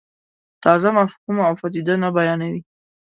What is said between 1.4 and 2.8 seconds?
او پدیده نه بیانوي.